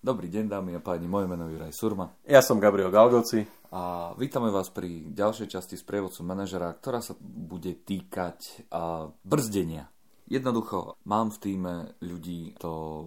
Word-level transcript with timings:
Dobrý 0.00 0.32
deň, 0.32 0.48
dámy 0.48 0.72
a 0.72 0.80
páni, 0.80 1.04
moje 1.04 1.28
meno 1.28 1.44
je 1.44 1.60
Juraj 1.60 1.76
Surma. 1.76 2.08
Ja 2.24 2.40
som 2.40 2.56
Gabriel 2.56 2.88
Galgoci. 2.88 3.44
A 3.68 4.16
vítame 4.16 4.48
vás 4.48 4.72
pri 4.72 5.12
ďalšej 5.12 5.52
časti 5.52 5.76
z 5.76 5.84
prievodcu 5.84 6.24
manažera, 6.24 6.72
ktorá 6.72 7.04
sa 7.04 7.12
bude 7.20 7.76
týkať 7.84 8.64
a, 8.72 9.12
brzdenia. 9.28 9.92
Jednoducho, 10.24 10.96
mám 11.04 11.28
v 11.28 11.38
týme 11.44 11.74
ľudí 12.00 12.56
to 12.56 13.04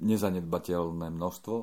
nezanedbateľné 0.00 1.12
množstvo, 1.12 1.56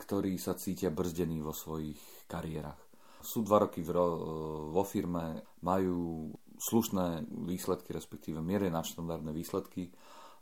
ktorí 0.00 0.40
sa 0.40 0.56
cítia 0.56 0.88
brzdení 0.88 1.44
vo 1.44 1.52
svojich 1.52 2.00
kariérach. 2.24 2.80
Sú 3.20 3.44
dva 3.44 3.68
roky 3.68 3.84
vo 3.84 4.80
firme, 4.80 5.44
majú 5.60 6.32
slušné 6.56 7.28
výsledky, 7.44 7.92
respektíve 7.92 8.40
mierne 8.40 8.72
nadštandardné 8.72 9.28
výsledky, 9.28 9.92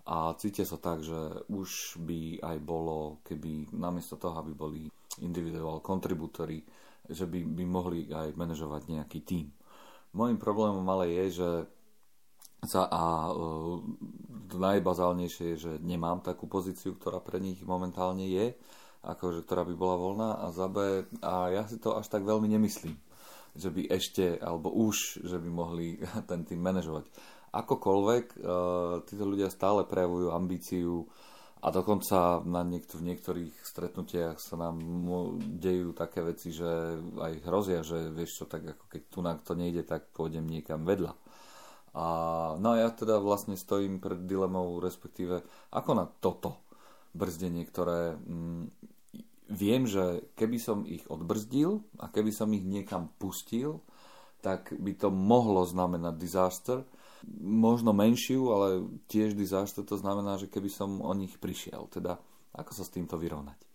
a 0.08 0.32
cítia 0.40 0.64
sa 0.64 0.80
tak, 0.80 1.04
že 1.04 1.44
už 1.52 2.00
by 2.00 2.40
aj 2.40 2.56
bolo, 2.64 3.20
keby 3.28 3.76
namiesto 3.76 4.16
toho, 4.16 4.40
aby 4.40 4.56
boli 4.56 4.80
individuál 5.20 5.84
kontribútory, 5.84 6.64
že 7.04 7.28
by, 7.28 7.44
by 7.44 7.64
mohli 7.68 8.08
aj 8.08 8.32
manažovať 8.32 8.88
nejaký 8.88 9.20
tím. 9.20 9.52
Môjim 10.16 10.40
problémom 10.40 10.84
ale 10.88 11.12
je, 11.12 11.44
že 11.44 11.50
sa 12.64 12.88
a 12.88 13.28
uh, 13.30 13.78
najbazálnejšie 14.56 15.44
je, 15.54 15.56
že 15.68 15.72
nemám 15.84 16.24
takú 16.24 16.48
pozíciu, 16.48 16.96
ktorá 16.96 17.20
pre 17.20 17.38
nich 17.38 17.60
momentálne 17.60 18.24
je, 18.24 18.56
akože, 19.04 19.44
ktorá 19.44 19.62
by 19.68 19.74
bola 19.76 19.96
voľná 20.00 20.30
a 20.40 20.46
za 20.50 20.66
B, 20.66 21.04
a 21.20 21.52
ja 21.52 21.62
si 21.68 21.76
to 21.78 21.94
až 21.94 22.08
tak 22.08 22.24
veľmi 22.24 22.48
nemyslím, 22.48 22.96
že 23.54 23.68
by 23.68 23.92
ešte, 23.92 24.40
alebo 24.40 24.72
už, 24.72 25.22
že 25.22 25.36
by 25.36 25.48
mohli 25.52 26.00
ten 26.30 26.48
tým 26.48 26.64
manažovať 26.64 27.04
akokoľvek, 27.52 28.24
uh, 28.38 29.02
títo 29.04 29.24
ľudia 29.24 29.48
stále 29.48 29.84
prejavujú 29.84 30.32
ambíciu 30.32 31.08
a 31.58 31.74
dokonca 31.74 32.38
na 32.46 32.62
niektor- 32.62 33.02
v 33.02 33.08
niektorých 33.10 33.54
stretnutiach 33.66 34.38
sa 34.38 34.54
nám 34.54 34.78
dejú 35.58 35.90
také 35.90 36.22
veci, 36.22 36.54
že 36.54 36.98
aj 37.18 37.32
hrozia, 37.42 37.82
že 37.82 38.14
vieš 38.14 38.42
čo, 38.42 38.44
tak 38.46 38.62
ako 38.62 38.84
keď 38.86 39.02
tu 39.10 39.18
na 39.26 39.34
to 39.34 39.58
nejde, 39.58 39.82
tak 39.82 40.06
pôjdem 40.14 40.46
niekam 40.46 40.86
vedľa. 40.86 41.18
A, 41.98 42.04
no 42.62 42.76
a 42.76 42.76
ja 42.78 42.88
teda 42.94 43.18
vlastne 43.18 43.58
stojím 43.58 43.98
pred 43.98 44.22
dilemou, 44.22 44.78
respektíve 44.78 45.42
ako 45.74 45.90
na 45.98 46.06
toto 46.06 46.62
brzdenie, 47.10 47.66
ktoré 47.66 48.14
mm, 48.14 48.64
viem, 49.50 49.82
že 49.88 50.30
keby 50.38 50.58
som 50.62 50.86
ich 50.86 51.02
odbrzdil 51.10 51.82
a 51.98 52.06
keby 52.06 52.30
som 52.30 52.54
ich 52.54 52.62
niekam 52.62 53.10
pustil, 53.18 53.82
tak 54.38 54.70
by 54.78 54.94
to 54.94 55.10
mohlo 55.10 55.66
znamenať 55.66 56.14
disaster, 56.14 56.78
možno 57.42 57.92
menšiu, 57.92 58.50
ale 58.54 58.68
tiež 59.10 59.34
disaster, 59.36 59.84
to 59.84 60.00
znamená, 60.00 60.38
že 60.40 60.50
keby 60.50 60.70
som 60.72 61.04
o 61.04 61.12
nich 61.12 61.36
prišiel. 61.36 61.86
Teda, 61.92 62.18
ako 62.56 62.72
sa 62.72 62.82
s 62.86 62.94
týmto 62.94 63.20
vyrovnať? 63.20 63.67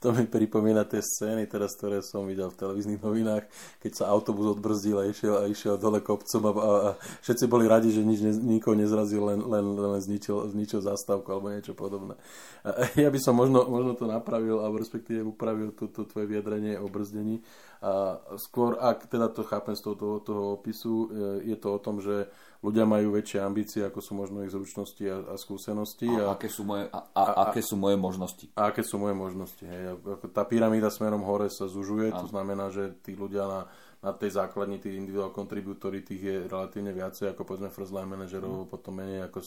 To 0.00 0.10
mi 0.10 0.24
pripomína 0.24 0.88
tie 0.88 1.04
scény 1.04 1.44
teraz, 1.46 1.76
ktoré 1.76 2.00
som 2.00 2.24
videl 2.24 2.48
v 2.48 2.58
televíznych 2.58 3.02
novinách, 3.04 3.44
keď 3.78 3.92
sa 3.92 4.04
autobus 4.08 4.56
odbrzdil 4.56 4.98
a 4.98 5.04
išiel, 5.10 5.34
a 5.36 5.44
išiel 5.50 5.76
dole 5.76 6.00
kopcom 6.00 6.42
a, 6.48 6.50
a, 6.50 6.54
a 6.56 6.90
všetci 7.20 7.44
boli 7.46 7.68
radi, 7.68 7.92
že 7.92 8.00
nič, 8.02 8.20
ne, 8.24 8.32
nikoho 8.58 8.78
nezrazil, 8.78 9.22
len, 9.28 9.44
len, 9.44 9.64
len 9.76 10.00
zničil, 10.00 10.48
zničil 10.50 10.80
zastávku 10.80 11.28
alebo 11.28 11.52
niečo 11.52 11.76
podobné. 11.76 12.16
A 12.62 12.88
ja 12.94 13.10
by 13.10 13.18
som 13.18 13.36
možno, 13.36 13.66
možno 13.66 13.98
to 13.98 14.08
napravil, 14.08 14.62
alebo 14.62 14.80
respektíve 14.80 15.26
upravil 15.26 15.74
toto 15.74 16.06
tvoje 16.08 16.30
vyjadrenie 16.30 16.78
o 16.78 16.86
brzdení. 16.86 17.42
A 17.82 18.22
skôr, 18.38 18.78
ak 18.78 19.10
teda 19.10 19.26
to 19.26 19.42
chápem 19.42 19.74
z 19.74 19.82
toho, 19.82 19.96
toho, 19.98 20.16
toho 20.22 20.42
opisu, 20.54 21.10
e, 21.10 21.50
je 21.50 21.56
to 21.58 21.74
o 21.74 21.82
tom, 21.82 21.98
že 21.98 22.30
ľudia 22.62 22.86
majú 22.86 23.18
väčšie 23.18 23.42
ambície, 23.42 23.82
ako 23.82 23.98
sú 23.98 24.14
možno 24.14 24.46
ich 24.46 24.54
zručnosti 24.54 25.02
a, 25.10 25.34
a 25.34 25.34
skúsenosti. 25.34 26.06
A, 26.06 26.30
a, 26.30 26.38
aké 26.38 26.46
sú 26.46 26.62
moje, 26.62 26.86
a, 26.94 26.98
a, 27.10 27.22
a, 27.22 27.32
aké 27.50 27.58
sú 27.58 27.74
moje 27.74 27.98
možnosti. 27.98 28.46
A 28.54 28.70
aké 28.70 28.86
sú 28.86 29.02
moje 29.02 29.18
možnosti. 29.18 29.66
Hej. 29.66 29.98
Tá 30.30 30.46
pyramída 30.46 30.86
smerom 30.86 31.26
hore 31.26 31.50
sa 31.50 31.66
zužuje, 31.66 32.14
a. 32.14 32.22
to 32.22 32.30
znamená, 32.30 32.70
že 32.70 32.94
tí 33.02 33.18
ľudia 33.18 33.50
na, 33.50 33.60
na 33.98 34.14
tej 34.14 34.38
základni, 34.38 34.78
tí 34.78 34.94
individual 34.94 35.34
contributory, 35.34 36.06
tých 36.06 36.22
je 36.22 36.36
relatívne 36.46 36.94
viacej 36.94 37.34
ako 37.34 37.42
povedzme 37.42 37.74
first 37.74 37.90
line 37.90 38.06
manažerov, 38.06 38.66
mm. 38.66 38.70
potom 38.70 38.94
menej 38.94 39.26
ako, 39.26 39.38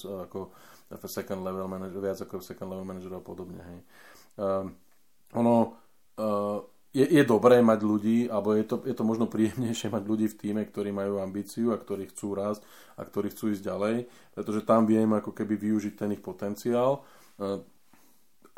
ako 0.92 1.08
second 1.08 1.40
level 1.40 1.72
manager, 1.72 2.04
viac 2.04 2.20
ako 2.20 2.44
second 2.44 2.68
level 2.68 2.84
manažerov 2.84 3.24
a 3.24 3.26
podobne. 3.26 3.64
Hej. 3.64 3.80
Um, 4.36 4.76
ono, 5.40 5.56
uh, 6.20 6.60
je, 6.96 7.06
je 7.12 7.24
dobré 7.28 7.60
mať 7.60 7.80
ľudí, 7.84 8.18
alebo 8.32 8.56
je 8.56 8.64
to, 8.64 8.80
je 8.88 8.96
to 8.96 9.04
možno 9.04 9.28
príjemnejšie 9.28 9.92
mať 9.92 10.04
ľudí 10.08 10.32
v 10.32 10.40
týme, 10.40 10.64
ktorí 10.64 10.96
majú 10.96 11.20
ambíciu 11.20 11.76
a 11.76 11.82
ktorí 11.82 12.08
chcú 12.16 12.40
rásť 12.40 12.64
a 12.96 13.04
ktorí 13.04 13.36
chcú 13.36 13.52
ísť 13.52 13.64
ďalej, 13.68 13.96
pretože 14.32 14.64
tam 14.64 14.88
viem 14.88 15.12
ako 15.12 15.36
keby 15.36 15.60
využiť 15.60 15.94
ten 16.00 16.16
ich 16.16 16.24
potenciál. 16.24 17.04
E, 17.36 17.60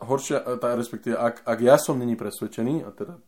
horšia, 0.05 0.45
e, 0.45 0.61
tá, 0.61 0.77
respektíve, 0.77 1.17
ak, 1.17 1.49
ak 1.49 1.59
ja 1.65 1.81
som 1.81 1.97
není 1.97 2.13
presvedčený, 2.13 2.85
a 2.85 2.93
teda 2.93 3.17
e, 3.17 3.21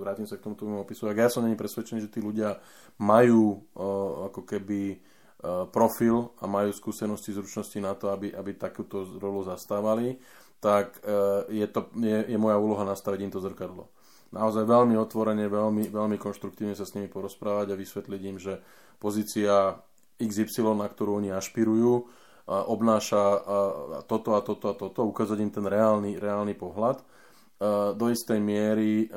vrátim 0.00 0.24
sa 0.24 0.40
k 0.40 0.48
tomu 0.56 0.80
opisu, 0.80 1.12
ak 1.12 1.18
ja 1.20 1.28
som 1.28 1.44
není 1.44 1.60
presvedčený, 1.60 2.08
že 2.08 2.12
tí 2.12 2.24
ľudia 2.24 2.56
majú 2.94 3.58
uh, 3.74 4.30
ako 4.30 4.46
keby 4.46 4.82
uh, 4.94 5.66
profil 5.66 6.30
a 6.38 6.46
majú 6.46 6.70
skúsenosti, 6.70 7.34
zručnosti 7.34 7.74
na 7.82 7.98
to, 7.98 8.06
aby, 8.14 8.30
aby 8.30 8.54
takúto 8.54 9.02
rolu 9.18 9.42
zastávali, 9.42 10.14
tak 10.62 11.02
uh, 11.02 11.42
je, 11.50 11.66
to, 11.66 11.90
je, 11.98 12.30
je 12.30 12.38
moja 12.38 12.54
úloha 12.54 12.86
nastaviť 12.86 13.20
im 13.26 13.34
to 13.34 13.42
zrkadlo 13.42 13.90
naozaj 14.34 14.66
veľmi 14.66 14.98
otvorene, 14.98 15.46
veľmi, 15.46 15.94
veľmi 15.94 16.18
konštruktívne 16.18 16.74
sa 16.74 16.82
s 16.82 16.98
nimi 16.98 17.06
porozprávať 17.06 17.70
a 17.70 17.78
vysvetliť 17.78 18.22
im, 18.26 18.36
že 18.42 18.58
pozícia 18.98 19.78
XY, 20.18 20.74
na 20.74 20.90
ktorú 20.90 21.22
oni 21.22 21.30
ašpirujú, 21.30 21.92
obnáša 22.50 23.22
toto 24.04 24.36
a 24.36 24.44
toto 24.44 24.66
a 24.68 24.74
toto, 24.76 25.00
ukázať 25.06 25.38
im 25.40 25.50
ten 25.54 25.64
reálny, 25.64 26.20
reálny 26.20 26.52
pohľad. 26.58 27.00
Do 27.94 28.06
istej 28.10 28.42
miery 28.42 29.08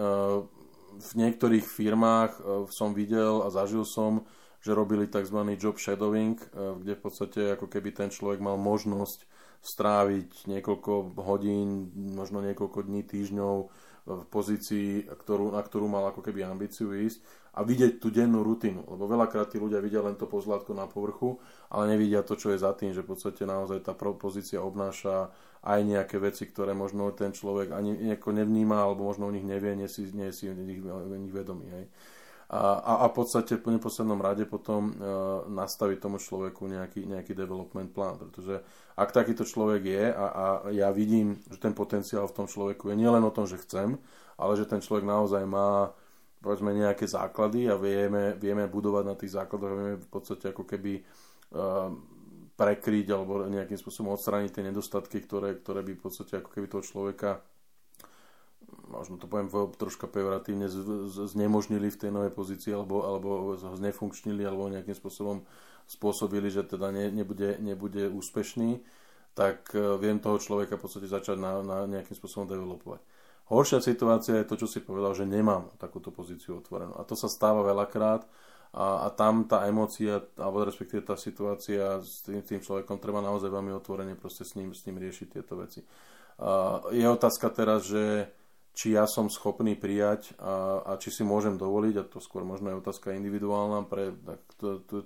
v 0.98 1.12
niektorých 1.14 1.66
firmách 1.68 2.40
som 2.72 2.96
videl 2.96 3.44
a 3.44 3.52
zažil 3.52 3.84
som, 3.84 4.24
že 4.64 4.74
robili 4.74 5.06
tzv. 5.12 5.38
job 5.60 5.78
shadowing, 5.78 6.40
kde 6.56 6.94
v 6.98 7.02
podstate 7.02 7.42
ako 7.54 7.70
keby 7.70 7.94
ten 7.94 8.10
človek 8.10 8.42
mal 8.42 8.58
možnosť 8.58 9.28
stráviť 9.62 10.48
niekoľko 10.48 11.18
hodín, 11.22 11.92
možno 11.94 12.42
niekoľko 12.42 12.88
dní, 12.88 13.04
týždňov 13.04 13.56
v 14.08 14.26
pozícii, 14.32 15.12
ktorú, 15.12 15.52
na 15.52 15.60
ktorú 15.60 15.92
mal 15.92 16.08
ako 16.08 16.24
keby 16.24 16.48
ambíciu 16.48 16.96
ísť 16.96 17.20
a 17.60 17.68
vidieť 17.68 18.00
tú 18.00 18.08
dennú 18.08 18.40
rutinu. 18.40 18.88
Lebo 18.88 19.04
veľakrát 19.04 19.52
tí 19.52 19.60
ľudia 19.60 19.84
vidia 19.84 20.00
len 20.00 20.16
to 20.16 20.24
pozlátko 20.24 20.72
na 20.72 20.88
povrchu, 20.88 21.36
ale 21.68 21.92
nevidia 21.92 22.24
to, 22.24 22.40
čo 22.40 22.56
je 22.56 22.64
za 22.64 22.72
tým, 22.72 22.96
že 22.96 23.04
v 23.04 23.12
podstate 23.12 23.44
naozaj 23.44 23.84
tá 23.84 23.92
pozícia 23.94 24.64
obnáša 24.64 25.28
aj 25.68 25.80
nejaké 25.84 26.16
veci, 26.24 26.48
ktoré 26.48 26.72
možno 26.72 27.12
ten 27.12 27.36
človek 27.36 27.76
ani 27.76 27.92
nejako 28.14 28.32
nevníma, 28.32 28.80
alebo 28.80 29.04
možno 29.04 29.28
o 29.28 29.36
nich 29.36 29.44
nevie, 29.44 29.76
nie 29.76 29.92
si, 29.92 30.08
nie 30.16 30.32
si 30.32 30.48
o 30.48 30.56
nich, 30.56 31.34
vedomý. 31.36 31.68
Hej 31.68 31.86
a, 32.48 32.80
a, 32.80 32.94
a 33.04 33.06
v 33.12 33.14
podstate 33.14 33.60
v 33.60 33.76
neposlednom 33.76 34.24
rade 34.24 34.48
potom 34.48 34.88
e, 34.88 34.94
nastaviť 35.52 35.98
tomu 36.00 36.16
človeku 36.16 36.64
nejaký, 36.64 37.04
nejaký 37.04 37.36
development 37.36 37.92
plán, 37.92 38.16
pretože 38.16 38.64
ak 38.96 39.12
takýto 39.12 39.44
človek 39.44 39.84
je 39.84 40.06
a, 40.16 40.26
a 40.32 40.46
ja 40.72 40.88
vidím, 40.96 41.36
že 41.52 41.60
ten 41.60 41.76
potenciál 41.76 42.24
v 42.32 42.38
tom 42.40 42.48
človeku 42.48 42.88
je 42.88 42.96
nielen 42.96 43.20
o 43.28 43.36
tom, 43.36 43.52
že 43.52 43.60
chcem, 43.60 44.00
ale 44.40 44.56
že 44.56 44.64
ten 44.64 44.80
človek 44.80 45.04
naozaj 45.04 45.44
má 45.44 45.92
povedzme 46.40 46.72
nejaké 46.72 47.04
základy 47.04 47.68
a 47.68 47.76
vieme, 47.76 48.40
vieme 48.40 48.70
budovať 48.72 49.04
na 49.04 49.16
tých 49.20 49.36
základoch, 49.36 49.74
vieme 49.74 49.96
v 50.00 50.08
podstate 50.08 50.54
ako 50.54 50.64
keby 50.64 51.02
uh, 51.02 51.92
prekryť 52.56 53.08
alebo 53.12 53.44
nejakým 53.50 53.76
spôsobom 53.76 54.14
odstrániť 54.14 54.52
tie 54.54 54.64
nedostatky, 54.66 55.18
ktoré, 55.26 55.58
ktoré 55.60 55.82
by 55.82 55.94
v 55.98 56.02
podstate 56.02 56.40
ako 56.40 56.50
keby 56.54 56.66
toho 56.70 56.84
človeka 56.86 57.42
možno 58.98 59.22
to 59.22 59.30
poviem 59.30 59.54
troška 59.78 60.10
pejoratívne, 60.10 60.66
znemožnili 61.30 61.94
v 61.94 62.00
tej 62.02 62.10
novej 62.10 62.34
pozícii 62.34 62.74
alebo, 62.74 63.06
alebo 63.06 63.54
znefunkčnili 63.56 64.42
alebo 64.42 64.74
nejakým 64.74 64.98
spôsobom 64.98 65.46
spôsobili, 65.88 66.52
že 66.52 66.68
teda 66.68 66.92
ne, 66.92 67.08
nebude, 67.14 67.62
nebude 67.64 68.12
úspešný, 68.12 68.84
tak 69.32 69.72
e, 69.72 69.80
viem 70.02 70.20
toho 70.20 70.36
človeka 70.36 70.76
v 70.76 70.84
podstate 70.84 71.08
začať 71.08 71.40
na, 71.40 71.64
na 71.64 71.78
nejakým 71.88 72.18
spôsobom 72.18 72.50
developovať. 72.50 73.00
Horšia 73.48 73.80
situácia 73.80 74.44
je 74.44 74.50
to, 74.50 74.60
čo 74.60 74.68
si 74.68 74.84
povedal, 74.84 75.16
že 75.16 75.24
nemám 75.24 75.72
takúto 75.80 76.12
pozíciu 76.12 76.60
otvorenú. 76.60 76.92
A 77.00 77.08
to 77.08 77.16
sa 77.16 77.32
stáva 77.32 77.64
veľakrát 77.64 78.28
a, 78.76 79.08
a 79.08 79.14
tam 79.16 79.48
tá 79.48 79.64
emócia, 79.64 80.20
alebo 80.36 80.68
respektíve 80.68 81.08
tá 81.08 81.16
situácia 81.16 82.04
s 82.04 82.28
tým, 82.28 82.44
tým 82.44 82.60
človekom 82.60 83.00
treba 83.00 83.24
naozaj 83.24 83.48
veľmi 83.48 83.72
otvorene 83.80 84.20
proste 84.20 84.44
s 84.44 84.60
ním, 84.60 84.76
s 84.76 84.84
ním 84.84 85.00
riešiť 85.00 85.40
tieto 85.40 85.56
veci. 85.56 85.80
A 86.44 86.84
je 86.92 87.08
otázka 87.08 87.48
teraz, 87.56 87.88
že 87.88 88.28
či 88.78 88.94
ja 88.94 89.10
som 89.10 89.26
schopný 89.26 89.74
prijať 89.74 90.38
a, 90.38 90.86
a 90.86 90.92
či 91.02 91.10
si 91.10 91.26
môžem 91.26 91.58
dovoliť, 91.58 91.96
a 91.98 92.06
to 92.06 92.22
skôr 92.22 92.46
možno 92.46 92.70
je 92.70 92.78
otázka 92.78 93.18
individuálna 93.18 93.90
pre 93.90 94.14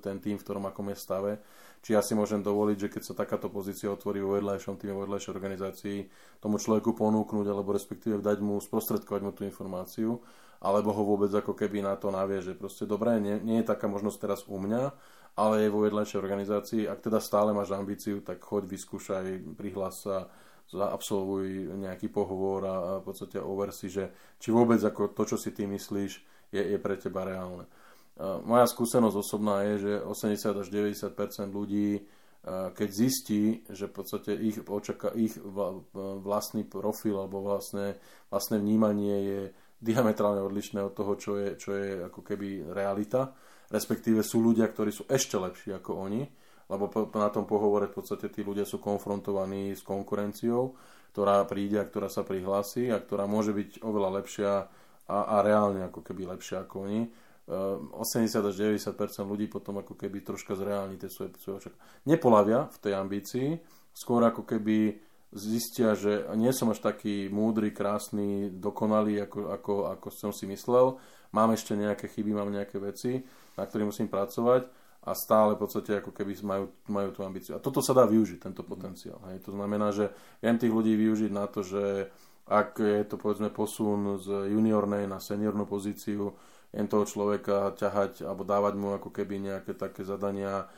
ten 0.03 0.19
tým, 0.19 0.35
v 0.35 0.43
ktorom 0.43 0.67
akom 0.67 0.91
je 0.91 0.99
stave, 0.99 1.31
či 1.79 1.95
ja 1.95 2.03
si 2.03 2.11
môžem 2.11 2.43
dovoliť, 2.43 2.77
že 2.77 2.91
keď 2.91 3.01
sa 3.07 3.13
takáto 3.15 3.47
pozícia 3.47 3.87
otvorí 3.87 4.19
vo 4.19 4.35
vedľajšom 4.35 4.75
týme, 4.75 4.91
vo 4.91 5.07
vedľajšej 5.07 5.31
organizácii, 5.31 5.97
tomu 6.43 6.59
človeku 6.59 6.91
ponúknuť, 6.99 7.47
alebo 7.47 7.71
respektíve 7.71 8.19
dať 8.19 8.43
mu, 8.43 8.59
sprostredkovať 8.59 9.21
mu 9.23 9.31
tú 9.31 9.47
informáciu, 9.47 10.19
alebo 10.59 10.91
ho 10.91 11.07
vôbec 11.07 11.31
ako 11.31 11.55
keby 11.55 11.79
na 11.79 11.95
to 11.95 12.11
navie, 12.11 12.43
že 12.43 12.59
proste 12.59 12.83
dobré, 12.83 13.23
nie, 13.23 13.39
nie 13.39 13.63
je 13.63 13.71
taká 13.71 13.87
možnosť 13.87 14.17
teraz 14.19 14.43
u 14.51 14.59
mňa, 14.59 14.91
ale 15.39 15.63
je 15.63 15.73
vo 15.73 15.87
vedľajšej 15.87 16.19
organizácii, 16.19 16.81
ak 16.91 17.07
teda 17.07 17.23
stále 17.23 17.55
máš 17.55 17.71
ambíciu, 17.71 18.19
tak 18.19 18.43
choď, 18.43 18.67
vyskúšaj, 18.67 19.55
prihlás 19.55 20.03
sa, 20.03 20.27
absolvuj 20.77 21.75
nejaký 21.75 22.07
pohovor 22.07 22.61
a, 22.63 22.75
a 22.75 22.91
v 22.99 23.05
podstate 23.11 23.37
over 23.41 23.75
si, 23.75 23.91
že 23.91 24.35
či 24.39 24.53
vôbec 24.53 24.79
ako 24.79 25.11
to, 25.11 25.35
čo 25.35 25.37
si 25.37 25.51
ty 25.51 25.67
myslíš, 25.67 26.11
je, 26.51 26.61
je 26.61 26.77
pre 26.79 26.95
teba 26.95 27.27
reálne. 27.27 27.67
Moja 28.21 28.67
skúsenosť 28.67 29.17
osobná 29.17 29.65
je, 29.71 29.73
že 29.87 29.93
80 30.03 30.61
až 30.61 30.67
90% 30.67 31.49
ľudí, 31.49 32.05
keď 32.75 32.89
zistí, 32.89 33.65
že 33.69 33.87
v 33.89 33.93
podstate 33.93 34.33
ich, 34.33 34.57
očaká, 34.61 35.13
ich 35.13 35.37
vlastný 36.21 36.65
profil 36.65 37.17
alebo 37.17 37.41
vlastné, 37.41 37.97
vlastné 38.29 38.57
vnímanie 38.57 39.15
je 39.21 39.41
diametrálne 39.81 40.41
odlišné 40.41 40.81
od 40.85 40.93
toho, 40.93 41.13
čo 41.17 41.31
je, 41.37 41.47
čo 41.57 41.73
je 41.73 41.87
ako 42.05 42.21
keby 42.21 42.69
realita, 42.69 43.33
respektíve 43.73 44.21
sú 44.21 44.41
ľudia, 44.41 44.69
ktorí 44.69 44.93
sú 44.93 45.09
ešte 45.09 45.37
lepší 45.41 45.73
ako 45.73 45.91
oni, 46.05 46.21
lebo 46.71 46.87
na 47.19 47.27
tom 47.27 47.43
pohovore 47.43 47.91
v 47.91 47.99
podstate 47.99 48.31
tí 48.31 48.47
ľudia 48.47 48.63
sú 48.63 48.79
konfrontovaní 48.79 49.75
s 49.75 49.83
konkurenciou, 49.83 50.71
ktorá 51.11 51.43
príde 51.43 51.83
a 51.83 51.87
ktorá 51.87 52.07
sa 52.07 52.23
prihlási 52.23 52.87
a 52.87 53.03
ktorá 53.03 53.27
môže 53.27 53.51
byť 53.51 53.83
oveľa 53.83 54.09
lepšia 54.23 54.51
a, 55.11 55.17
a 55.35 55.35
reálne 55.43 55.83
ako 55.91 55.99
keby 55.99 56.31
lepšia 56.31 56.63
ako 56.63 56.87
oni 56.87 57.01
80 57.51 58.47
až 58.47 58.53
90% 58.55 58.95
ľudí 59.27 59.51
potom 59.51 59.83
ako 59.83 59.99
keby 59.99 60.23
troška 60.23 60.55
zreálni 60.55 60.95
tie 60.95 61.11
svoje, 61.11 61.35
svoje 61.41 61.67
očak. 61.67 61.75
Nepolavia 62.07 62.71
v 62.71 62.77
tej 62.79 62.93
ambícii, 62.95 63.49
skôr 63.91 64.23
ako 64.23 64.47
keby 64.47 64.95
zistia, 65.35 65.95
že 65.95 66.31
nie 66.39 66.51
som 66.55 66.71
až 66.71 66.79
taký 66.79 67.27
múdry, 67.27 67.75
krásny, 67.75 68.51
dokonalý, 68.55 69.27
ako, 69.27 69.51
ako, 69.51 69.73
ako 69.99 70.07
som 70.11 70.31
si 70.31 70.47
myslel. 70.47 70.99
Mám 71.35 71.55
ešte 71.55 71.75
nejaké 71.75 72.07
chyby, 72.07 72.31
mám 72.35 72.51
nejaké 72.51 72.79
veci, 72.79 73.23
na 73.55 73.63
ktorých 73.67 73.89
musím 73.91 74.07
pracovať 74.07 74.80
a 75.01 75.17
stále 75.17 75.57
v 75.57 75.61
podstate 75.65 75.97
ako 75.97 76.13
keby 76.13 76.37
majú, 76.45 76.65
majú 76.85 77.09
tú 77.09 77.21
ambíciu. 77.25 77.57
A 77.57 77.63
toto 77.63 77.81
sa 77.81 77.97
dá 77.97 78.05
využiť, 78.05 78.37
tento 78.37 78.61
potenciál. 78.61 79.17
Hej. 79.33 79.49
To 79.49 79.57
znamená, 79.57 79.89
že 79.89 80.13
viem 80.45 80.61
tých 80.61 80.69
ľudí 80.69 80.93
využiť 80.93 81.31
na 81.33 81.49
to, 81.49 81.65
že 81.65 82.13
ak 82.45 82.77
je 82.77 83.05
to 83.09 83.17
povedzme 83.17 83.49
posun 83.49 84.21
z 84.21 84.51
juniornej 84.53 85.09
na 85.09 85.17
seniornú 85.17 85.65
pozíciu, 85.65 86.37
jen 86.71 86.87
toho 86.87 87.03
človeka 87.03 87.73
ťahať 87.75 88.23
alebo 88.23 88.47
dávať 88.47 88.73
mu 88.77 88.95
ako 88.95 89.09
keby 89.11 89.41
nejaké 89.41 89.75
také 89.75 90.07
zadania, 90.07 90.69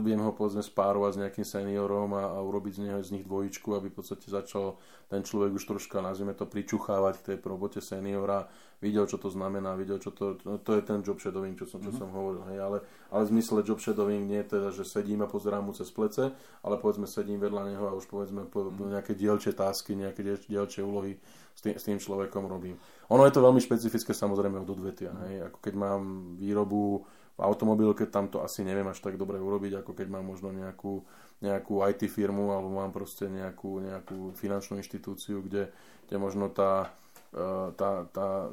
viem 0.00 0.16
ho 0.24 0.32
povedzme 0.32 0.64
spárovať 0.64 1.10
s 1.12 1.20
nejakým 1.20 1.44
seniorom 1.44 2.16
a, 2.16 2.32
a 2.32 2.38
urobiť 2.40 2.80
z 2.80 2.82
neho 2.88 3.00
z 3.04 3.12
nich 3.12 3.28
dvojičku, 3.28 3.76
aby 3.76 3.92
v 3.92 3.96
podstate 4.00 4.24
začal 4.32 4.80
ten 5.12 5.20
človek 5.20 5.60
už 5.60 5.64
troška, 5.68 6.00
nazvime 6.00 6.32
to, 6.32 6.48
pričuchávať 6.48 7.14
k 7.20 7.26
tej 7.28 7.36
robote 7.44 7.84
seniora, 7.84 8.48
videl, 8.80 9.04
čo 9.04 9.20
to 9.20 9.28
znamená, 9.28 9.76
videl, 9.76 10.00
čo 10.00 10.16
to, 10.16 10.40
no, 10.48 10.56
to 10.56 10.80
je 10.80 10.82
ten 10.86 11.04
job 11.04 11.20
shadowing, 11.20 11.60
čo 11.60 11.68
som, 11.68 11.84
čo 11.84 11.92
mm-hmm. 11.92 12.00
som 12.00 12.08
hovoril, 12.08 12.42
hej, 12.48 12.58
ale, 12.62 12.78
ale 13.12 13.22
v 13.28 13.32
zmysle 13.36 13.60
job 13.60 13.84
shadowing 13.84 14.24
nie 14.24 14.40
je 14.40 14.56
teda, 14.56 14.68
že 14.72 14.88
sedím 14.88 15.20
a 15.20 15.28
pozerám 15.28 15.68
mu 15.68 15.76
cez 15.76 15.92
plece, 15.92 16.32
ale 16.64 16.74
povedzme 16.80 17.04
sedím 17.04 17.36
vedľa 17.36 17.62
neho 17.68 17.84
a 17.84 17.92
už 17.92 18.08
povedzme 18.08 18.48
po, 18.48 18.72
mm-hmm. 18.72 18.96
nejaké 18.96 19.12
dielčie 19.12 19.52
tásky, 19.52 19.92
nejaké 19.92 20.24
dielčie 20.24 20.80
úlohy 20.80 21.20
s 21.52 21.60
tým, 21.60 21.76
s 21.76 21.84
tým 21.84 22.00
človekom 22.00 22.48
robím. 22.48 22.80
Ono 23.12 23.28
je 23.28 23.34
to 23.36 23.44
veľmi 23.44 23.60
špecifické 23.60 24.16
samozrejme 24.16 24.64
od 24.64 24.70
odvetia. 24.72 25.12
Hej. 25.28 25.52
Ako 25.52 25.58
keď 25.60 25.74
mám 25.76 26.32
výrobu 26.40 27.04
v 27.40 27.44
automobilke, 27.48 28.04
tam 28.12 28.28
to 28.28 28.44
asi 28.44 28.60
neviem 28.60 28.84
až 28.92 29.00
tak 29.00 29.16
dobre 29.16 29.40
urobiť, 29.40 29.80
ako 29.80 29.96
keď 29.96 30.06
mám 30.12 30.28
možno 30.28 30.52
nejakú, 30.52 31.00
nejakú 31.40 31.80
IT 31.88 32.04
firmu 32.12 32.52
alebo 32.52 32.68
mám 32.68 32.92
proste 32.92 33.32
nejakú, 33.32 33.80
nejakú 33.80 34.36
finančnú 34.36 34.76
inštitúciu, 34.76 35.40
kde, 35.48 35.72
kde 36.04 36.16
možno 36.20 36.52
tá, 36.52 36.92
e, 37.32 37.72
tá, 37.80 38.04
tá 38.12 38.52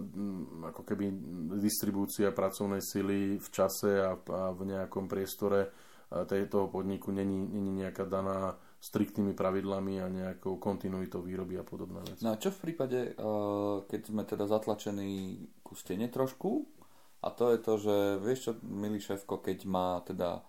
ako 0.71 0.81
keby 0.87 1.11
distribúcia 1.59 2.31
pracovnej 2.31 2.79
sily 2.79 3.43
v 3.43 3.47
čase 3.51 3.99
a, 3.99 4.15
a 4.15 4.55
v 4.55 4.71
nejakom 4.71 5.11
priestore 5.11 5.67
e, 6.07 6.47
toho 6.47 6.71
podniku 6.71 7.11
není, 7.11 7.43
není 7.43 7.83
nejaká 7.83 8.07
daná 8.07 8.55
striktnými 8.77 9.33
pravidlami 9.33 9.99
a 9.99 10.07
nejakou 10.07 10.61
kontinuitou 10.61 11.25
výroby 11.25 11.57
a 11.57 11.65
podobné 11.65 11.99
veci. 12.05 12.21
No 12.21 12.37
a 12.37 12.39
čo 12.39 12.53
v 12.53 12.61
prípade, 12.69 12.99
eh, 13.11 13.75
keď 13.89 14.01
sme 14.05 14.23
teda 14.23 14.45
zatlačení 14.45 15.41
ku 15.65 15.73
stene 15.73 16.07
trošku, 16.07 16.76
a 17.23 17.27
to 17.33 17.51
je 17.53 17.59
to, 17.59 17.73
že 17.81 17.95
vieš 18.21 18.39
čo, 18.45 18.51
milý 18.63 19.01
šéfko, 19.01 19.41
keď 19.41 19.65
má 19.65 20.01
teda 20.05 20.45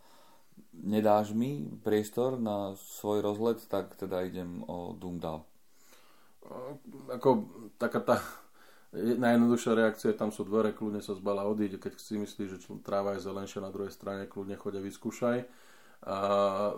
nedáš 0.74 1.32
mi 1.32 1.66
priestor 1.82 2.36
na 2.36 2.74
svoj 2.98 3.22
rozlet, 3.22 3.62
tak 3.66 3.94
teda 3.94 4.26
idem 4.26 4.62
o 4.66 4.92
Dundal. 4.94 5.46
Eh, 6.44 6.72
ako 7.18 7.48
taká 7.78 8.00
tá 8.02 8.16
najjednoduchšia 8.94 9.72
reakcia, 9.76 10.16
tam 10.16 10.32
sú 10.32 10.48
dvere, 10.48 10.72
kľudne 10.72 11.04
sa 11.04 11.12
zbala 11.12 11.44
odíď, 11.44 11.76
keď 11.76 11.92
si 12.00 12.16
myslíš, 12.16 12.48
že 12.56 12.58
tráva 12.80 13.16
je 13.16 13.26
zelenšia 13.26 13.60
na 13.60 13.68
druhej 13.68 13.92
strane, 13.92 14.24
kľudne 14.24 14.56
chodia 14.56 14.80
vyskúšaj 14.80 15.44
a 15.98 16.16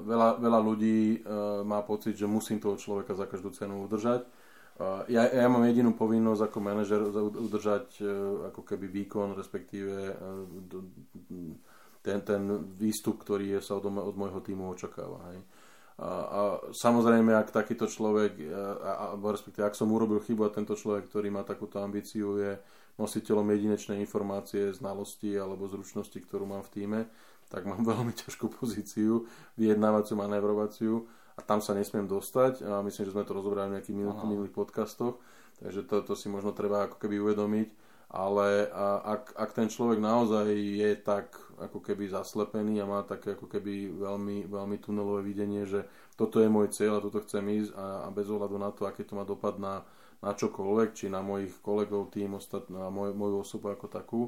veľa, 0.00 0.40
veľa 0.40 0.60
ľudí 0.64 1.20
uh, 1.20 1.60
má 1.60 1.84
pocit, 1.84 2.16
že 2.16 2.24
musím 2.24 2.56
toho 2.56 2.80
človeka 2.80 3.12
za 3.12 3.28
každú 3.28 3.52
cenu 3.52 3.84
udržať. 3.84 4.24
Ja, 5.12 5.28
ja 5.28 5.44
mám 5.52 5.68
jedinú 5.68 5.92
povinnosť 5.92 6.48
ako 6.48 6.58
manažer 6.64 7.04
udržať 7.36 8.00
uh, 8.00 8.08
ako 8.48 8.64
keby 8.64 8.88
výkon, 8.88 9.36
respektíve 9.36 10.16
ten, 12.00 12.18
ten 12.24 12.42
výstup, 12.80 13.20
ktorý 13.20 13.56
je, 13.56 13.60
sa 13.60 13.76
od, 13.76 13.92
od 13.92 14.16
môjho 14.16 14.40
týmu 14.40 14.72
očakáva. 14.72 15.20
Hej. 15.32 15.44
A, 16.00 16.08
a 16.08 16.40
samozrejme, 16.72 17.36
ak 17.36 17.52
takýto 17.52 17.84
človek, 17.84 18.40
a, 18.80 19.12
a, 19.12 19.20
respektíve 19.20 19.68
ak 19.68 19.76
som 19.76 19.92
urobil 19.92 20.24
chybu 20.24 20.48
a 20.48 20.54
tento 20.54 20.72
človek, 20.72 21.12
ktorý 21.12 21.28
má 21.28 21.44
takúto 21.44 21.76
ambíciu, 21.84 22.40
je 22.40 22.56
nositeľom 22.96 23.44
jedinečnej 23.52 24.00
informácie, 24.00 24.72
znalosti 24.72 25.36
alebo 25.36 25.68
zručnosti, 25.68 26.16
ktorú 26.16 26.48
mám 26.48 26.64
v 26.64 26.72
týme, 26.72 27.00
tak 27.52 27.68
mám 27.68 27.84
veľmi 27.92 28.16
ťažkú 28.16 28.48
pozíciu, 28.48 29.28
vyjednávaciu, 29.60 30.16
manévrovaciu 30.16 31.04
a 31.40 31.42
tam 31.48 31.64
sa 31.64 31.72
nesmiem 31.72 32.04
dostať 32.04 32.60
a 32.68 32.84
myslím, 32.84 33.08
že 33.08 33.14
sme 33.16 33.24
to 33.24 33.32
rozobrali 33.32 33.72
v 33.72 33.74
nejakých 33.80 33.96
minulých 33.96 34.52
podcastoch, 34.52 35.16
takže 35.64 35.88
to, 35.88 36.04
to 36.04 36.12
si 36.12 36.28
možno 36.28 36.52
treba 36.52 36.84
ako 36.84 37.00
keby 37.00 37.16
uvedomiť, 37.16 37.68
ale 38.12 38.68
ak, 39.06 39.38
ak 39.38 39.50
ten 39.56 39.72
človek 39.72 40.02
naozaj 40.02 40.52
je 40.52 40.90
tak 41.00 41.32
ako 41.56 41.78
keby 41.80 42.10
zaslepený 42.12 42.82
a 42.82 42.90
má 42.90 43.00
také 43.06 43.38
ako 43.38 43.46
keby 43.48 43.88
veľmi, 43.96 44.50
veľmi 44.50 44.76
tunelové 44.82 45.24
videnie, 45.24 45.64
že 45.64 45.88
toto 46.20 46.42
je 46.42 46.52
môj 46.52 46.74
cieľ 46.74 47.00
a 47.00 47.04
toto 47.04 47.24
chcem 47.24 47.46
ísť 47.64 47.72
a, 47.72 48.04
a 48.04 48.08
bez 48.12 48.28
ohľadu 48.28 48.60
na 48.60 48.74
to, 48.74 48.84
aký 48.84 49.06
to 49.06 49.16
má 49.16 49.22
dopad 49.24 49.56
na, 49.56 49.86
na 50.20 50.36
čokoľvek, 50.36 50.92
či 50.92 51.06
na 51.08 51.24
mojich 51.24 51.54
kolegov, 51.64 52.12
tým, 52.12 52.36
ostat, 52.36 52.68
na 52.68 52.92
moj, 52.92 53.16
moju 53.16 53.46
osobu 53.46 53.72
ako 53.72 53.86
takú, 53.88 54.22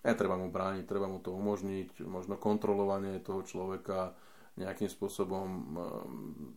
treba 0.00 0.36
mu 0.36 0.52
brániť, 0.52 0.84
treba 0.84 1.10
mu 1.10 1.18
to 1.18 1.32
umožniť, 1.32 2.04
možno 2.04 2.36
kontrolovanie 2.36 3.18
toho 3.18 3.40
človeka 3.42 4.12
nejakým 4.58 4.90
spôsobom 4.90 5.46
um, 5.46 6.54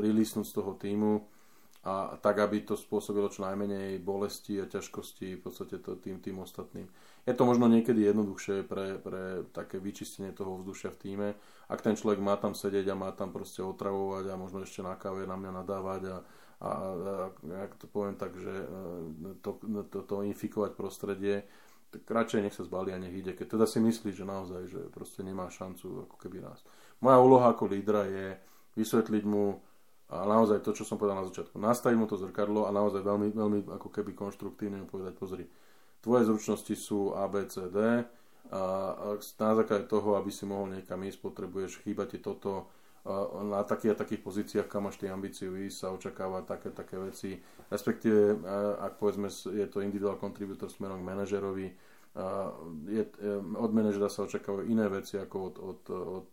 releasenúť 0.00 0.46
z 0.46 0.54
toho 0.56 0.72
týmu 0.76 1.24
a 1.80 2.20
tak, 2.20 2.44
aby 2.44 2.60
to 2.60 2.76
spôsobilo 2.76 3.32
čo 3.32 3.40
najmenej 3.48 4.04
bolesti 4.04 4.60
a 4.60 4.68
ťažkosti 4.68 5.40
v 5.40 5.40
podstate 5.40 5.80
to, 5.80 5.96
tým, 5.96 6.20
tým 6.20 6.36
ostatným. 6.44 6.84
Je 7.24 7.32
to 7.32 7.48
možno 7.48 7.72
niekedy 7.72 8.04
jednoduchšie 8.04 8.68
pre, 8.68 9.00
pre 9.00 9.48
také 9.56 9.80
vyčistenie 9.80 10.36
toho 10.36 10.60
vzdušia 10.60 10.92
v 10.92 11.00
týme. 11.00 11.28
Ak 11.72 11.80
ten 11.80 11.96
človek 11.96 12.20
má 12.20 12.36
tam 12.36 12.52
sedieť 12.52 12.92
a 12.92 13.00
má 13.00 13.08
tam 13.16 13.32
proste 13.32 13.64
otravovať 13.64 14.28
a 14.28 14.36
možno 14.36 14.60
ešte 14.60 14.84
na 14.84 14.92
káve 15.00 15.24
na 15.24 15.40
mňa 15.40 15.52
nadávať 15.64 16.02
a, 16.04 16.16
a, 16.60 16.68
a 16.68 16.70
ak 17.64 17.72
to 17.80 17.88
poviem 17.88 18.20
tak, 18.20 18.36
že 18.36 18.52
e, 18.52 18.66
to, 19.40 19.56
to, 19.88 19.98
to 20.04 20.16
infikovať 20.28 20.76
prostredie, 20.76 21.48
tak 21.90 22.06
radšej 22.06 22.40
nech 22.46 22.54
sa 22.54 22.62
zbalí 22.62 22.94
a 22.94 23.02
nech 23.02 23.12
ide. 23.12 23.34
Keď 23.34 23.58
teda 23.58 23.66
si 23.66 23.82
myslí, 23.82 24.14
že 24.14 24.22
naozaj, 24.22 24.62
že 24.70 24.80
proste 24.94 25.26
nemá 25.26 25.50
šancu 25.50 26.06
ako 26.06 26.16
keby 26.22 26.42
rásť. 26.42 26.64
Moja 27.02 27.18
úloha 27.18 27.50
ako 27.50 27.66
lídra 27.66 28.06
je 28.06 28.38
vysvetliť 28.78 29.24
mu 29.26 29.58
a 30.10 30.26
naozaj 30.26 30.62
to, 30.62 30.74
čo 30.74 30.82
som 30.82 30.98
povedal 30.98 31.22
na 31.22 31.28
začiatku. 31.30 31.58
Nastaviť 31.58 31.96
mu 31.98 32.06
to 32.10 32.18
zrkadlo 32.18 32.66
a 32.66 32.74
naozaj 32.74 33.02
veľmi, 33.02 33.30
veľmi 33.30 33.58
ako 33.70 33.88
keby 33.90 34.14
konštruktívne 34.14 34.82
mu 34.82 34.86
povedať, 34.90 35.14
pozri, 35.14 35.46
tvoje 36.02 36.26
zručnosti 36.26 36.74
sú 36.74 37.14
A, 37.14 37.30
B, 37.30 37.46
C, 37.46 37.70
D 37.70 38.06
a 38.50 38.62
na 39.14 39.52
základe 39.54 39.86
toho, 39.86 40.18
aby 40.18 40.34
si 40.34 40.42
mohol 40.42 40.74
niekam 40.74 40.98
ísť, 41.06 41.22
potrebuješ, 41.22 41.86
chýba 41.86 42.10
ti 42.10 42.18
toto, 42.18 42.66
na 43.48 43.64
takých 43.64 43.96
a 43.96 44.00
takých 44.04 44.20
pozíciách, 44.20 44.68
kam 44.68 44.84
máš 44.84 45.00
tie 45.00 45.08
ambíciu 45.08 45.56
ísť, 45.56 45.76
sa 45.76 45.88
očakáva 45.88 46.44
také, 46.44 46.68
také 46.68 47.00
veci. 47.00 47.40
Respektíve, 47.72 48.44
ak 48.76 49.00
povedzme, 49.00 49.32
je 49.32 49.66
to 49.72 49.80
individual 49.80 50.20
contributor 50.20 50.68
smerom 50.68 51.00
k 51.00 51.08
manažerovi, 51.08 51.68
je, 52.90 53.02
od 53.56 53.70
manažera 53.70 54.10
sa 54.10 54.26
očakávajú 54.26 54.66
iné 54.66 54.90
veci 54.90 55.16
ako 55.16 55.36
od, 55.38 55.54
od, 55.62 55.80
od 55.94 56.28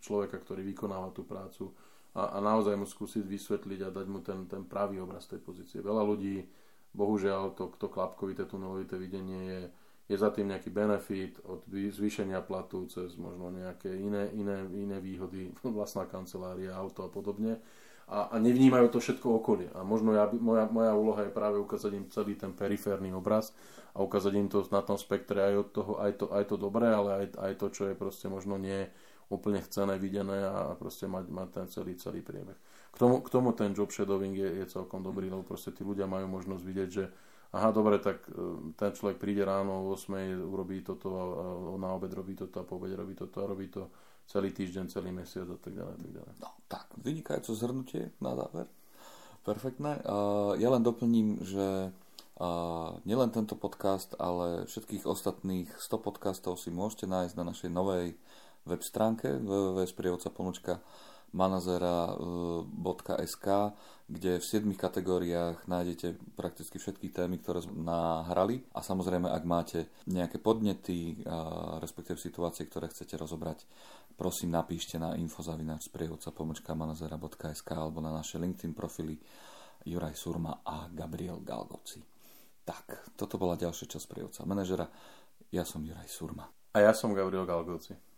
človeka, 0.00 0.40
ktorý 0.40 0.64
vykonáva 0.64 1.12
tú 1.12 1.28
prácu 1.28 1.70
a, 2.16 2.34
a 2.34 2.38
naozaj 2.40 2.74
mu 2.74 2.88
skúsiť 2.88 3.20
vysvetliť 3.20 3.80
a 3.84 3.94
dať 3.94 4.06
mu 4.08 4.24
ten, 4.24 4.48
ten 4.48 4.64
pravý 4.64 5.04
obraz 5.04 5.28
tej 5.28 5.44
pozície. 5.44 5.84
Veľa 5.84 6.02
ľudí, 6.08 6.42
bohužiaľ, 6.96 7.52
to, 7.52 7.76
to 7.76 7.92
klapkovité, 7.92 8.48
tunelovité 8.48 8.96
videnie 8.96 9.40
je, 9.44 9.60
je 10.04 10.16
za 10.20 10.28
tým 10.28 10.52
nejaký 10.52 10.68
benefit 10.68 11.40
od 11.48 11.64
zvýšenia 11.72 12.44
platu 12.44 12.84
cez 12.92 13.16
možno 13.16 13.48
nejaké 13.48 13.88
iné, 13.88 14.28
iné, 14.36 14.68
iné 14.76 14.98
výhody, 15.00 15.48
vlastná 15.64 16.04
kancelária, 16.04 16.76
auto 16.76 17.08
a 17.08 17.10
podobne. 17.10 17.60
A, 18.04 18.28
a 18.28 18.36
nevnímajú 18.36 18.92
to 18.92 19.00
všetko 19.00 19.40
okolie. 19.40 19.72
A 19.72 19.80
možno 19.80 20.12
ja, 20.12 20.28
moja, 20.28 20.68
moja 20.68 20.92
úloha 20.92 21.24
je 21.24 21.32
práve 21.32 21.56
ukázať 21.56 21.92
im 21.96 22.04
celý 22.12 22.36
ten 22.36 22.52
periférny 22.52 23.08
obraz 23.16 23.56
a 23.96 24.04
ukázať 24.04 24.32
im 24.36 24.48
to 24.52 24.60
na 24.68 24.84
tom 24.84 25.00
spektre 25.00 25.40
aj, 25.40 25.54
od 25.56 25.68
toho, 25.72 25.92
aj, 25.96 26.12
to, 26.20 26.26
aj 26.28 26.44
to 26.52 26.56
dobré, 26.60 26.92
ale 26.92 27.10
aj, 27.24 27.26
aj 27.40 27.52
to, 27.56 27.66
čo 27.72 27.82
je 27.88 27.96
proste 27.96 28.28
možno 28.28 28.60
nie 28.60 28.84
úplne 29.32 29.56
chcené, 29.64 29.96
videné 29.96 30.36
a 30.44 30.76
proste 30.76 31.08
mať, 31.08 31.32
mať 31.32 31.48
ten 31.48 31.66
celý, 31.72 31.96
celý 31.96 32.20
priebeh. 32.20 32.60
K 32.92 32.96
tomu, 33.00 33.24
k 33.24 33.32
tomu 33.32 33.56
ten 33.56 33.72
job 33.72 33.88
shadowing 33.88 34.36
je, 34.36 34.48
je 34.60 34.66
celkom 34.68 35.00
dobrý, 35.00 35.32
lebo 35.32 35.40
proste 35.40 35.72
tí 35.72 35.80
ľudia 35.80 36.04
majú 36.04 36.28
možnosť 36.28 36.60
vidieť, 36.60 36.88
že 36.92 37.04
aha, 37.54 37.70
dobre, 37.70 38.02
tak 38.02 38.26
e, 38.26 38.74
ten 38.74 38.90
človek 38.90 39.22
príde 39.22 39.46
ráno 39.46 39.86
o 39.86 39.94
8, 39.94 40.10
urobí 40.42 40.82
toto, 40.82 41.08
a, 41.14 41.24
na 41.78 41.94
obed 41.94 42.10
robí 42.10 42.34
toto 42.34 42.60
a 42.60 42.66
po 42.66 42.82
obede 42.82 42.98
robí 42.98 43.14
toto 43.14 43.40
a 43.40 43.46
robí 43.46 43.70
to 43.70 43.88
celý 44.26 44.50
týždeň, 44.50 44.90
celý 44.90 45.14
mesiac 45.14 45.46
a 45.46 45.58
tak 45.62 45.72
ďalej. 45.72 45.94
Tak 46.02 46.10
ďalej. 46.10 46.34
No 46.42 46.48
tak, 46.66 46.86
vynikajúce 46.98 47.54
zhrnutie 47.54 48.10
na 48.18 48.34
záver. 48.34 48.66
Perfektné. 49.44 50.00
Ja 50.56 50.68
len 50.72 50.80
doplním, 50.80 51.44
že 51.44 51.92
nielen 53.04 53.30
tento 53.30 53.54
podcast, 53.60 54.16
ale 54.16 54.64
všetkých 54.64 55.04
ostatných 55.04 55.68
100 55.76 56.00
podcastov 56.00 56.56
si 56.56 56.72
môžete 56.72 57.04
nájsť 57.04 57.34
na 57.36 57.44
našej 57.52 57.70
novej 57.70 58.16
web 58.64 58.80
stránke 58.80 59.36
www.sprievodca.com 59.44 60.80
manazera.sk, 61.34 63.46
kde 64.06 64.38
v 64.38 64.44
7 64.44 64.70
kategóriách 64.78 65.66
nájdete 65.66 66.14
prakticky 66.38 66.78
všetky 66.78 67.10
témy, 67.10 67.42
ktoré 67.42 67.66
sme 67.66 67.82
nahrali 67.82 68.62
a 68.70 68.78
samozrejme, 68.84 69.26
ak 69.26 69.42
máte 69.42 69.90
nejaké 70.06 70.38
podnety, 70.38 71.26
respektíve 71.82 72.14
situácie, 72.20 72.70
ktoré 72.70 72.86
chcete 72.86 73.18
rozobrať, 73.18 73.66
prosím 74.14 74.54
napíšte 74.54 74.94
na 75.00 75.16
infozavinač 75.18 75.90
sprievodca 75.90 76.30
pomočka 76.30 76.70
manazera.sk 76.78 77.66
alebo 77.74 77.98
na 77.98 78.14
naše 78.14 78.38
LinkedIn 78.38 78.70
profily 78.76 79.18
Juraj 79.82 80.14
Surma 80.14 80.62
a 80.62 80.86
Gabriel 80.86 81.42
Galgoci. 81.42 81.98
Tak, 82.64 83.12
toto 83.18 83.36
bola 83.36 83.58
ďalšia 83.58 83.90
časť 83.90 84.06
sprievodca 84.06 84.46
manažera. 84.46 84.86
Ja 85.50 85.66
som 85.66 85.84
Juraj 85.84 86.08
Surma. 86.08 86.48
A 86.72 86.80
ja 86.80 86.94
som 86.94 87.12
Gabriel 87.12 87.44
Galgoci. 87.44 88.13